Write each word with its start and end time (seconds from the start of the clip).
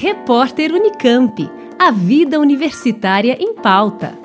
Repórter 0.00 0.72
Unicamp. 0.72 1.50
A 1.76 1.90
vida 1.90 2.38
universitária 2.38 3.36
em 3.40 3.52
pauta. 3.52 4.16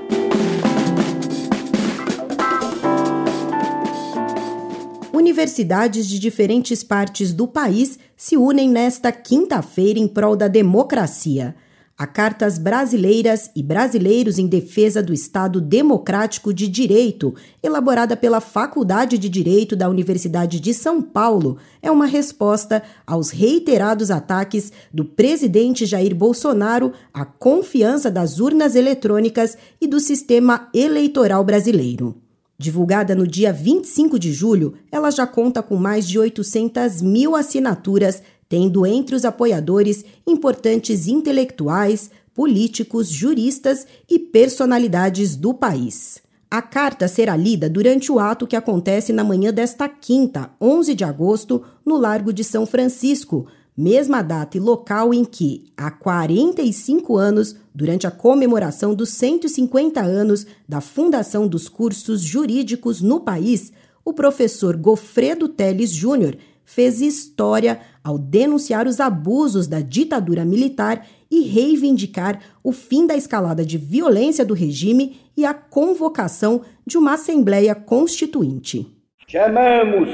Universidades 5.12 6.08
de 6.08 6.20
diferentes 6.20 6.84
partes 6.84 7.34
do 7.34 7.48
país 7.48 7.98
se 8.16 8.38
unem 8.38 8.70
nesta 8.70 9.12
quinta-feira 9.12 9.98
em 9.98 10.08
prol 10.08 10.36
da 10.36 10.48
democracia 10.48 11.56
a 11.98 12.08
Cartas 12.08 12.58
Brasileiras 12.58 13.52
e 13.56 13.62
Brasileiros 13.62 14.40
em 14.40 14.48
Defesa 14.48 15.02
do 15.02 15.14
Estado 15.14 15.62
Democrático 15.62 16.52
de 16.52 16.68
Direito, 16.68 17.36
elaborada 17.62 18.18
pela 18.18 18.42
Faculdade 18.42 19.18
de 19.18 19.30
Direito 19.30 19.76
da 19.76 19.88
Universidade 19.88 20.60
de 20.60 20.74
São 20.74 21.02
Paulo, 21.02 21.58
é 21.82 21.92
uma 21.92 22.08
resposta 22.08 22.82
aos 23.06 23.30
reiterados 23.30 24.10
ataques 24.10 24.72
do 24.92 25.06
presidente 25.06 25.86
Jair 25.86 26.16
Bolsonaro 26.16 26.94
à 27.14 27.24
confiança 27.24 28.10
das 28.10 28.40
urnas 28.40 28.76
eletrônicas 28.76 29.56
e 29.80 29.88
do 29.88 30.00
sistema 30.00 30.70
eleitoral 30.74 31.44
brasileiro. 31.44 32.16
Divulgada 32.58 33.14
no 33.14 33.28
dia 33.28 33.52
25 33.52 34.18
de 34.18 34.32
julho, 34.32 34.76
ela 34.92 35.12
já 35.12 35.28
conta 35.28 35.62
com 35.62 35.76
mais 35.76 36.08
de 36.08 36.18
800 36.18 37.02
mil 37.02 37.36
assinaturas 37.36 38.24
tendo 38.54 38.86
entre 38.86 39.16
os 39.16 39.26
apoiadores 39.26 40.06
importantes 40.28 41.08
intelectuais, 41.08 42.12
políticos, 42.36 43.10
juristas 43.10 43.88
e 44.08 44.20
personalidades 44.20 45.36
do 45.36 45.56
país. 45.56 46.22
A 46.52 46.62
carta 46.62 47.08
será 47.08 47.36
lida 47.36 47.68
durante 47.68 48.12
o 48.12 48.20
ato 48.20 48.46
que 48.46 48.56
acontece 48.56 49.12
na 49.12 49.24
manhã 49.24 49.52
desta 49.52 49.90
quinta, 49.90 50.52
11 50.62 50.94
de 50.94 51.04
agosto, 51.04 51.64
no 51.84 51.98
Largo 51.98 52.32
de 52.32 52.44
São 52.44 52.64
Francisco, 52.68 53.48
mesma 53.76 54.22
data 54.22 54.56
e 54.56 54.60
local 54.60 55.16
em 55.16 55.26
que, 55.26 55.72
há 55.76 55.90
45 55.90 57.18
anos, 57.18 57.56
durante 57.74 58.06
a 58.06 58.12
comemoração 58.12 58.94
dos 58.94 59.10
150 59.10 60.00
anos 60.00 60.46
da 60.70 60.80
fundação 60.80 61.48
dos 61.48 61.68
cursos 61.68 62.22
jurídicos 62.22 63.02
no 63.02 63.20
país, 63.20 63.74
o 64.06 64.14
professor 64.14 64.78
Gofredo 64.78 65.50
Teles 65.50 65.90
Júnior 65.90 66.38
fez 66.64 67.02
história 67.02 67.82
ao 68.04 68.18
denunciar 68.18 68.86
os 68.86 69.00
abusos 69.00 69.68
da 69.68 69.80
ditadura 69.80 70.44
militar 70.44 71.06
e 71.32 71.44
reivindicar 71.44 72.40
o 72.64 72.72
fim 72.72 73.08
da 73.08 73.16
escalada 73.16 73.66
de 73.66 73.78
violência 73.78 74.46
do 74.46 74.54
regime 74.54 75.18
e 75.36 75.46
a 75.46 75.54
convocação 75.54 76.62
de 76.86 76.98
uma 76.98 77.14
Assembleia 77.14 77.74
Constituinte. 77.74 78.86
Chamamos 79.28 80.10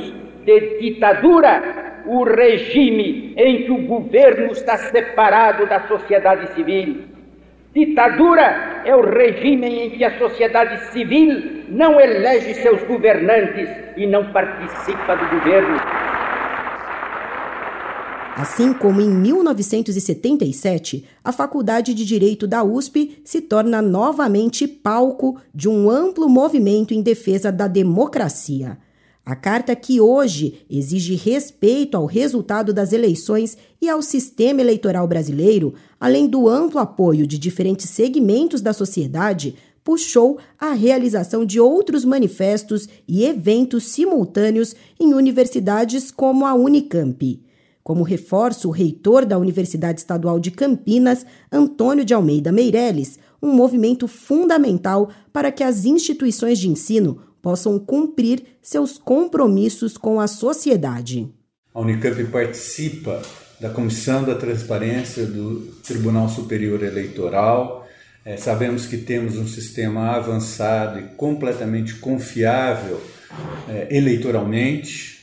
de 0.45 0.79
ditadura 0.79 2.03
o 2.05 2.23
regime 2.23 3.33
em 3.35 3.65
que 3.65 3.71
o 3.71 3.85
governo 3.85 4.51
está 4.51 4.77
separado 4.77 5.67
da 5.67 5.87
sociedade 5.87 6.53
civil. 6.53 7.03
Ditadura 7.73 8.81
é 8.85 8.95
o 8.95 9.01
regime 9.01 9.67
em 9.67 9.89
que 9.91 10.03
a 10.03 10.17
sociedade 10.17 10.91
civil 10.91 11.65
não 11.69 11.99
elege 11.99 12.55
seus 12.55 12.81
governantes 12.83 13.69
e 13.95 14.07
não 14.07 14.31
participa 14.31 15.15
do 15.15 15.29
governo. 15.29 15.77
Assim 18.41 18.71
como 18.71 19.01
em 19.01 19.09
1977, 19.09 21.03
a 21.21 21.29
Faculdade 21.33 21.93
de 21.93 22.05
Direito 22.05 22.47
da 22.47 22.63
USP 22.63 23.19
se 23.21 23.41
torna 23.41 23.81
novamente 23.81 24.65
palco 24.65 25.35
de 25.53 25.67
um 25.67 25.89
amplo 25.89 26.29
movimento 26.29 26.93
em 26.93 27.01
defesa 27.01 27.51
da 27.51 27.67
democracia. 27.67 28.77
A 29.25 29.35
carta 29.35 29.75
que 29.75 29.99
hoje 29.99 30.61
exige 30.69 31.15
respeito 31.15 31.97
ao 31.97 32.05
resultado 32.05 32.71
das 32.71 32.93
eleições 32.93 33.57
e 33.81 33.89
ao 33.89 34.01
sistema 34.01 34.61
eleitoral 34.61 35.05
brasileiro, 35.05 35.73
além 35.99 36.25
do 36.25 36.47
amplo 36.47 36.79
apoio 36.79 37.27
de 37.27 37.37
diferentes 37.37 37.89
segmentos 37.89 38.61
da 38.61 38.71
sociedade, 38.71 39.55
puxou 39.83 40.39
a 40.57 40.71
realização 40.71 41.45
de 41.45 41.59
outros 41.59 42.05
manifestos 42.05 42.87
e 43.05 43.25
eventos 43.25 43.83
simultâneos 43.83 44.73
em 44.97 45.13
universidades 45.13 46.09
como 46.09 46.45
a 46.45 46.53
Unicamp. 46.53 47.48
Como 47.83 48.03
reforça 48.03 48.67
o 48.67 48.71
reitor 48.71 49.25
da 49.25 49.37
Universidade 49.37 49.99
Estadual 49.99 50.39
de 50.39 50.51
Campinas, 50.51 51.25
Antônio 51.51 52.05
de 52.05 52.13
Almeida 52.13 52.51
Meirelles, 52.51 53.17
um 53.41 53.51
movimento 53.53 54.07
fundamental 54.07 55.09
para 55.31 55.51
que 55.51 55.63
as 55.63 55.85
instituições 55.85 56.59
de 56.59 56.69
ensino 56.69 57.21
possam 57.41 57.79
cumprir 57.79 58.43
seus 58.61 58.97
compromissos 58.97 59.97
com 59.97 60.19
a 60.19 60.27
sociedade. 60.27 61.33
A 61.73 61.79
Unicamp 61.79 62.23
participa 62.25 63.21
da 63.59 63.69
Comissão 63.69 64.23
da 64.23 64.35
Transparência 64.35 65.25
do 65.25 65.61
Tribunal 65.83 66.29
Superior 66.29 66.83
Eleitoral. 66.83 67.87
É, 68.25 68.37
sabemos 68.37 68.85
que 68.85 68.97
temos 68.97 69.37
um 69.37 69.47
sistema 69.47 70.11
avançado 70.11 70.99
e 70.99 71.03
completamente 71.15 71.95
confiável 71.95 73.01
é, 73.67 73.87
eleitoralmente 73.95 75.18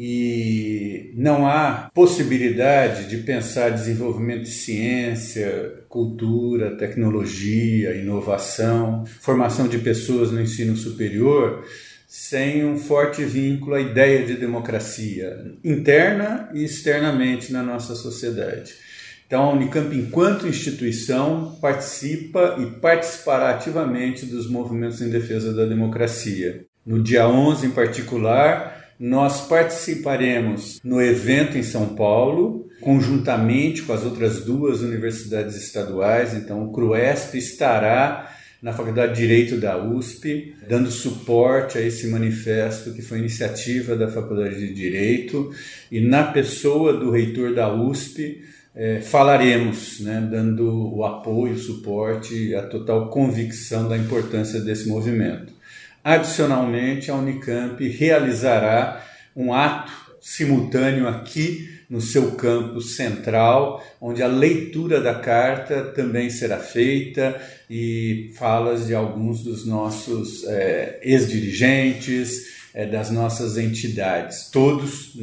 e 0.00 1.10
não 1.16 1.44
há 1.44 1.90
possibilidade 1.92 3.08
de 3.08 3.16
pensar 3.16 3.70
desenvolvimento 3.70 4.42
de 4.42 4.50
ciência, 4.52 5.82
cultura, 5.88 6.76
tecnologia, 6.76 7.96
inovação, 7.96 9.04
formação 9.20 9.66
de 9.66 9.76
pessoas 9.78 10.30
no 10.30 10.40
ensino 10.40 10.76
superior 10.76 11.64
sem 12.06 12.64
um 12.64 12.78
forte 12.78 13.24
vínculo 13.24 13.74
à 13.74 13.80
ideia 13.80 14.24
de 14.24 14.36
democracia 14.36 15.56
interna 15.64 16.48
e 16.54 16.62
externamente 16.62 17.52
na 17.52 17.64
nossa 17.64 17.96
sociedade. 17.96 18.74
Então, 19.26 19.42
a 19.42 19.52
Unicamp, 19.52 19.92
enquanto 19.96 20.46
instituição, 20.46 21.58
participa 21.60 22.56
e 22.60 22.66
participará 22.80 23.50
ativamente 23.50 24.24
dos 24.26 24.48
movimentos 24.48 25.02
em 25.02 25.10
defesa 25.10 25.52
da 25.52 25.64
democracia. 25.64 26.66
No 26.86 27.02
dia 27.02 27.28
11, 27.28 27.66
em 27.66 27.70
particular, 27.72 28.77
nós 28.98 29.46
participaremos 29.46 30.80
no 30.82 31.00
evento 31.00 31.56
em 31.56 31.62
São 31.62 31.94
Paulo, 31.94 32.68
conjuntamente 32.80 33.82
com 33.82 33.92
as 33.92 34.04
outras 34.04 34.44
duas 34.44 34.80
universidades 34.80 35.56
estaduais. 35.56 36.34
Então, 36.34 36.64
o 36.64 36.72
CRUESP 36.72 37.38
estará 37.38 38.34
na 38.60 38.72
Faculdade 38.72 39.14
de 39.14 39.20
Direito 39.20 39.56
da 39.56 39.78
USP, 39.78 40.54
dando 40.68 40.90
suporte 40.90 41.78
a 41.78 41.80
esse 41.80 42.08
manifesto 42.08 42.92
que 42.92 43.02
foi 43.02 43.18
iniciativa 43.18 43.94
da 43.94 44.08
Faculdade 44.08 44.58
de 44.58 44.74
Direito, 44.74 45.52
e 45.92 46.00
na 46.00 46.24
pessoa 46.24 46.92
do 46.92 47.10
reitor 47.12 47.54
da 47.54 47.72
USP, 47.72 48.42
é, 48.74 49.00
falaremos, 49.00 50.00
né, 50.00 50.26
dando 50.28 50.94
o 50.94 51.04
apoio, 51.04 51.54
o 51.54 51.58
suporte, 51.58 52.54
a 52.54 52.62
total 52.62 53.10
convicção 53.10 53.88
da 53.88 53.96
importância 53.96 54.60
desse 54.60 54.88
movimento. 54.88 55.57
Adicionalmente, 56.02 57.10
a 57.10 57.14
Unicamp 57.14 57.86
realizará 57.88 59.04
um 59.34 59.52
ato 59.52 59.92
simultâneo 60.20 61.06
aqui 61.06 61.78
no 61.88 62.00
seu 62.00 62.32
campus 62.32 62.96
central, 62.96 63.82
onde 64.00 64.22
a 64.22 64.26
leitura 64.26 65.00
da 65.00 65.14
carta 65.14 65.84
também 65.84 66.28
será 66.28 66.58
feita 66.58 67.40
e 67.70 68.30
falas 68.36 68.86
de 68.86 68.94
alguns 68.94 69.42
dos 69.42 69.66
nossos 69.66 70.44
é, 70.44 71.00
ex-dirigentes, 71.02 72.58
é, 72.74 72.86
das 72.86 73.10
nossas 73.10 73.56
entidades, 73.56 74.50
todos 74.50 75.16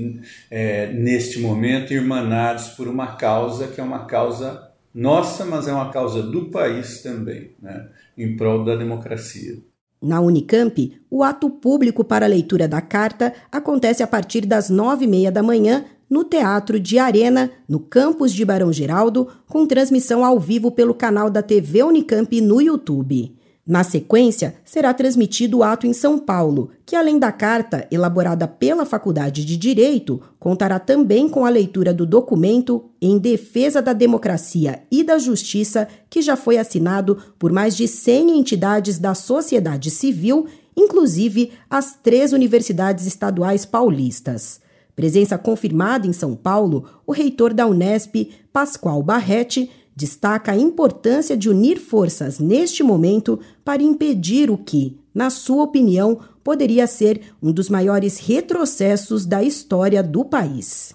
é, 0.49 0.87
neste 0.87 1.39
momento 1.39 1.93
irmanados 1.93 2.69
por 2.69 2.87
uma 2.87 3.15
causa 3.15 3.67
que 3.67 3.79
é 3.79 3.83
uma 3.83 4.05
causa 4.05 4.71
nossa, 4.93 5.45
mas 5.45 5.67
é 5.67 5.73
uma 5.73 5.91
causa 5.91 6.23
do 6.23 6.49
país 6.49 7.01
também, 7.01 7.51
né, 7.61 7.87
em 8.17 8.35
prol 8.35 8.63
da 8.63 8.75
democracia. 8.75 9.57
Na 10.05 10.21
Unicamp, 10.21 10.93
o 11.09 11.23
ato 11.23 11.49
público 11.49 12.03
para 12.03 12.27
a 12.27 12.29
leitura 12.29 12.67
da 12.67 12.79
carta 12.79 13.33
acontece 13.51 14.03
a 14.03 14.07
partir 14.07 14.41
das 14.45 14.69
nove 14.69 15.05
e 15.05 15.07
meia 15.07 15.31
da 15.31 15.41
manhã 15.41 15.83
no 16.07 16.23
Teatro 16.23 16.79
de 16.79 16.99
Arena, 16.99 17.49
no 17.67 17.79
campus 17.79 18.31
de 18.31 18.45
Barão 18.45 18.71
Geraldo, 18.71 19.27
com 19.47 19.65
transmissão 19.65 20.23
ao 20.23 20.39
vivo 20.39 20.69
pelo 20.69 20.93
canal 20.93 21.27
da 21.27 21.41
TV 21.41 21.81
Unicamp 21.81 22.39
no 22.39 22.61
YouTube. 22.61 23.35
Na 23.67 23.83
sequência, 23.83 24.57
será 24.63 24.93
transmitido 24.93 25.57
o 25.57 25.63
ato 25.63 25.87
em 25.87 25.93
São 25.93 26.19
Paulo, 26.19 26.69
que, 26.85 26.95
além 26.95 27.17
da 27.17 27.31
carta 27.31 27.87
elaborada 27.89 28.47
pela 28.47 28.85
Faculdade 28.85 29.43
de 29.43 29.57
Direito, 29.57 30.21
contará 30.37 30.77
também 30.77 31.27
com 31.27 31.43
a 31.43 31.49
leitura 31.49 31.91
do 31.91 32.05
documento 32.05 32.85
Em 33.01 33.17
Defesa 33.17 33.81
da 33.81 33.91
Democracia 33.91 34.83
e 34.91 35.03
da 35.03 35.17
Justiça, 35.17 35.87
que 36.11 36.21
já 36.21 36.35
foi 36.35 36.59
assinado 36.59 37.17
por 37.39 37.51
mais 37.51 37.75
de 37.75 37.87
100 37.87 38.37
entidades 38.37 38.99
da 38.99 39.15
sociedade 39.15 39.89
civil, 39.89 40.45
inclusive 40.77 41.51
as 41.67 41.95
três 41.95 42.33
universidades 42.33 43.07
estaduais 43.07 43.65
paulistas. 43.65 44.59
Presença 44.95 45.39
confirmada 45.39 46.05
em 46.05 46.13
São 46.13 46.35
Paulo, 46.35 46.85
o 47.05 47.11
reitor 47.11 47.51
da 47.51 47.65
Unesp, 47.65 48.31
Pascoal 48.53 49.01
Barretti, 49.01 49.71
destaca 49.95 50.51
a 50.51 50.57
importância 50.57 51.37
de 51.37 51.49
unir 51.49 51.79
forças 51.79 52.39
neste 52.39 52.83
momento 52.83 53.39
para 53.63 53.81
impedir 53.81 54.49
o 54.49 54.57
que, 54.57 54.99
na 55.13 55.29
sua 55.29 55.63
opinião, 55.63 56.19
poderia 56.43 56.85
ser 56.85 57.21
um 57.41 57.51
dos 57.51 57.69
maiores 57.69 58.19
retrocessos 58.19 59.25
da 59.25 59.41
história 59.41 60.03
do 60.03 60.25
país. 60.25 60.93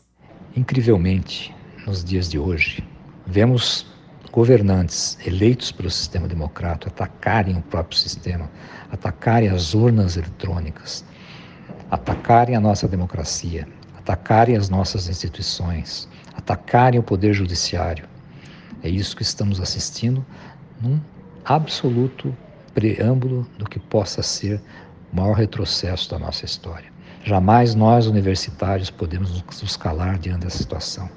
Incrivelmente, 0.55 1.55
nos 1.87 2.05
dias 2.05 2.29
de 2.29 2.39
hoje, 2.39 2.85
vemos 3.27 3.87
governantes 4.31 5.19
eleitos 5.27 5.73
pelo 5.73 5.91
sistema 5.91 6.29
democrático 6.29 6.89
atacarem 6.89 7.57
o 7.57 7.63
próprio 7.63 7.99
sistema, 7.99 8.51
atacarem 8.91 9.49
as 9.49 9.75
urnas 9.75 10.17
eletrônicas, 10.17 11.05
atacarem 11.91 12.55
a 12.55 12.61
nossa 12.61 12.87
democracia, 12.87 13.67
atacarem 13.97 14.57
as 14.57 14.69
nossas 14.69 15.09
instituições, 15.09 16.09
atacarem 16.37 17.01
o 17.01 17.03
poder 17.03 17.33
judiciário. 17.33 18.10
É 18.83 18.89
isso 18.89 19.17
que 19.17 19.23
estamos 19.23 19.61
assistindo 19.61 20.25
num 20.81 20.99
absoluto 21.45 22.35
preâmbulo 22.75 23.47
do 23.59 23.65
que 23.65 23.79
possa 23.79 24.23
ser 24.23 24.61
o 25.13 25.17
maior 25.17 25.35
retrocesso 25.35 26.11
da 26.11 26.19
nossa 26.19 26.45
história. 26.45 26.91
Jamais 27.23 27.75
nós, 27.75 28.07
universitários, 28.07 28.91
podemos 28.91 29.43
nos 29.63 29.77
calar 29.77 30.19
diante 30.19 30.45
dessa 30.45 30.59
situação. 30.59 31.11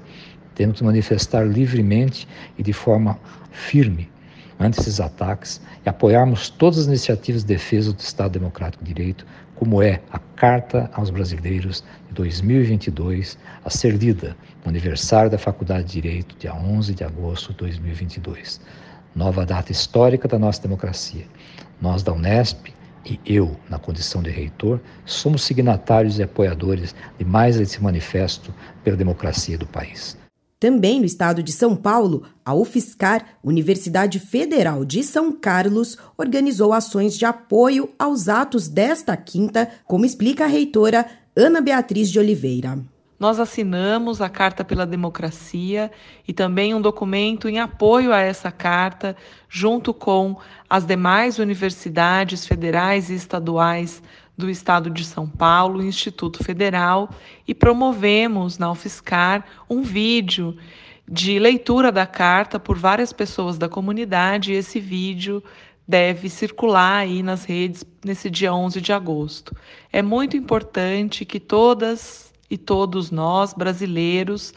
Temos 0.54 0.78
que 0.78 0.84
manifestar 0.84 1.46
livremente 1.46 2.28
e 2.58 2.62
de 2.62 2.72
forma 2.72 3.18
firme 3.50 4.10
ante 4.58 4.80
esses 4.80 5.00
ataques 5.00 5.60
e 5.84 5.88
apoiarmos 5.88 6.48
todas 6.48 6.80
as 6.80 6.86
iniciativas 6.86 7.42
de 7.42 7.48
defesa 7.48 7.92
do 7.92 8.00
Estado 8.00 8.32
Democrático 8.32 8.84
de 8.84 8.92
Direito, 8.92 9.26
como 9.54 9.82
é 9.82 10.00
a 10.10 10.18
Carta 10.18 10.90
aos 10.92 11.10
Brasileiros 11.10 11.84
de 12.08 12.14
2022, 12.14 13.38
a 13.64 13.70
ser 13.70 13.92
lida 13.96 14.36
no 14.64 14.70
aniversário 14.70 15.30
da 15.30 15.38
Faculdade 15.38 15.86
de 15.86 15.92
Direito, 16.00 16.36
dia 16.38 16.54
11 16.54 16.94
de 16.94 17.04
agosto 17.04 17.52
de 17.52 17.58
2022. 17.58 18.60
Nova 19.14 19.46
data 19.46 19.70
histórica 19.70 20.26
da 20.26 20.38
nossa 20.38 20.62
democracia. 20.62 21.24
Nós 21.80 22.02
da 22.02 22.12
Unesp 22.12 22.66
e 23.06 23.20
eu, 23.26 23.56
na 23.68 23.78
condição 23.78 24.22
de 24.22 24.30
reitor, 24.30 24.80
somos 25.04 25.42
signatários 25.42 26.18
e 26.18 26.22
apoiadores 26.22 26.94
de 27.18 27.24
mais 27.24 27.60
esse 27.60 27.82
manifesto 27.82 28.52
pela 28.82 28.96
democracia 28.96 29.58
do 29.58 29.66
país. 29.66 30.16
Também 30.64 30.98
no 30.98 31.04
estado 31.04 31.42
de 31.42 31.52
São 31.52 31.76
Paulo, 31.76 32.22
a 32.42 32.54
UFSCar, 32.54 33.36
Universidade 33.44 34.18
Federal 34.18 34.82
de 34.82 35.02
São 35.04 35.30
Carlos, 35.30 35.98
organizou 36.16 36.72
ações 36.72 37.18
de 37.18 37.26
apoio 37.26 37.90
aos 37.98 38.30
atos 38.30 38.66
desta 38.66 39.14
quinta, 39.14 39.68
como 39.84 40.06
explica 40.06 40.44
a 40.44 40.46
reitora 40.46 41.04
Ana 41.36 41.60
Beatriz 41.60 42.08
de 42.08 42.18
Oliveira. 42.18 42.78
Nós 43.18 43.38
assinamos 43.38 44.20
a 44.20 44.28
Carta 44.28 44.64
pela 44.64 44.84
Democracia 44.84 45.90
e 46.26 46.32
também 46.32 46.74
um 46.74 46.80
documento 46.80 47.48
em 47.48 47.60
apoio 47.60 48.12
a 48.12 48.20
essa 48.20 48.50
carta, 48.50 49.16
junto 49.48 49.94
com 49.94 50.36
as 50.68 50.84
demais 50.84 51.38
universidades 51.38 52.46
federais 52.46 53.10
e 53.10 53.14
estaduais 53.14 54.02
do 54.36 54.50
Estado 54.50 54.90
de 54.90 55.04
São 55.04 55.28
Paulo, 55.28 55.82
Instituto 55.82 56.42
Federal, 56.42 57.08
e 57.46 57.54
promovemos 57.54 58.58
na 58.58 58.70
UFSCar 58.70 59.44
um 59.70 59.82
vídeo 59.82 60.56
de 61.08 61.38
leitura 61.38 61.92
da 61.92 62.06
carta 62.06 62.58
por 62.58 62.76
várias 62.76 63.12
pessoas 63.12 63.56
da 63.56 63.68
comunidade. 63.68 64.52
E 64.52 64.56
esse 64.56 64.80
vídeo 64.80 65.42
deve 65.86 66.28
circular 66.28 66.96
aí 66.96 67.22
nas 67.22 67.44
redes 67.44 67.84
nesse 68.04 68.28
dia 68.28 68.52
11 68.52 68.80
de 68.80 68.92
agosto. 68.92 69.54
É 69.92 70.02
muito 70.02 70.36
importante 70.36 71.24
que 71.24 71.38
todas 71.38 72.33
e 72.50 72.56
todos 72.56 73.10
nós, 73.10 73.52
brasileiros, 73.52 74.52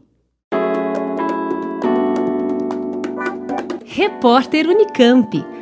Repórter 3.86 4.68
Unicamp. 4.68 5.61